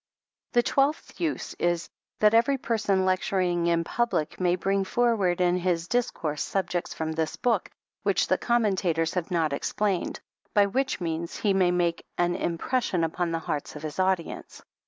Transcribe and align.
The 0.53 0.63
twelfth 0.63 1.21
use 1.21 1.53
is, 1.59 1.87
that 2.21 2.33
every 2.33 2.57
person 2.57 3.05
lecturing 3.05 3.67
in 3.67 3.83
public 3.83 4.39
may 4.39 4.55
bring 4.55 4.83
forward 4.83 5.39
in 5.39 5.57
his 5.57 5.87
discourse, 5.87 6.41
subjects 6.41 6.91
from 6.95 7.11
this 7.11 7.35
book, 7.35 7.69
which 8.01 8.25
the 8.25 8.39
commentators 8.39 9.13
have 9.13 9.29
not 9.29 9.53
explained, 9.53 10.19
by 10.55 10.65
which 10.65 11.01
means 11.01 11.37
he 11.37 11.53
may 11.53 11.69
make 11.69 12.03
an 12.17 12.33
im 12.33 12.57
pression 12.57 13.03
upon 13.03 13.29
the 13.31 13.37
hearts 13.37 13.75
of 13.75 13.83
his 13.83 13.99
audience. 13.99 14.63